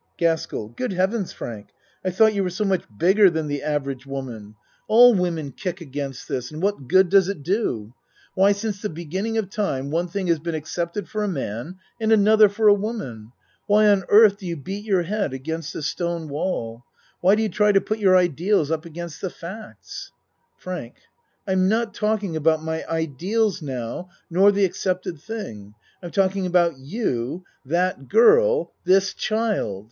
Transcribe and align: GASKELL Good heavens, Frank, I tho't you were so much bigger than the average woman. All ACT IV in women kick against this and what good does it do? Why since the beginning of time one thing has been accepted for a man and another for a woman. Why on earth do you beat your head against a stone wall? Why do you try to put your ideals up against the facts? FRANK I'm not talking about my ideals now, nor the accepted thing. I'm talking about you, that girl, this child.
GASKELL 0.17 0.69
Good 0.69 0.93
heavens, 0.93 1.31
Frank, 1.31 1.67
I 2.03 2.09
tho't 2.09 2.33
you 2.33 2.41
were 2.43 2.49
so 2.49 2.63
much 2.65 2.81
bigger 2.97 3.29
than 3.29 3.45
the 3.45 3.61
average 3.61 4.03
woman. 4.07 4.55
All 4.87 5.11
ACT 5.11 5.13
IV 5.13 5.17
in 5.17 5.21
women 5.21 5.51
kick 5.51 5.79
against 5.79 6.27
this 6.27 6.49
and 6.51 6.59
what 6.59 6.87
good 6.87 7.07
does 7.07 7.29
it 7.29 7.43
do? 7.43 7.93
Why 8.33 8.51
since 8.51 8.81
the 8.81 8.89
beginning 8.89 9.37
of 9.37 9.51
time 9.51 9.91
one 9.91 10.07
thing 10.07 10.25
has 10.25 10.39
been 10.39 10.55
accepted 10.55 11.07
for 11.07 11.21
a 11.23 11.27
man 11.27 11.77
and 11.99 12.11
another 12.11 12.49
for 12.49 12.67
a 12.67 12.73
woman. 12.73 13.31
Why 13.67 13.89
on 13.89 14.03
earth 14.09 14.37
do 14.37 14.47
you 14.47 14.57
beat 14.57 14.83
your 14.85 15.03
head 15.03 15.33
against 15.33 15.75
a 15.75 15.83
stone 15.83 16.27
wall? 16.29 16.83
Why 17.19 17.35
do 17.35 17.43
you 17.43 17.49
try 17.49 17.71
to 17.71 17.79
put 17.79 17.99
your 17.99 18.17
ideals 18.17 18.71
up 18.71 18.85
against 18.85 19.21
the 19.21 19.29
facts? 19.29 20.11
FRANK 20.57 20.95
I'm 21.47 21.69
not 21.69 21.93
talking 21.93 22.35
about 22.35 22.63
my 22.63 22.83
ideals 22.89 23.61
now, 23.61 24.09
nor 24.31 24.51
the 24.51 24.65
accepted 24.65 25.21
thing. 25.21 25.75
I'm 26.01 26.09
talking 26.09 26.47
about 26.47 26.79
you, 26.79 27.43
that 27.65 28.07
girl, 28.07 28.71
this 28.83 29.13
child. 29.13 29.79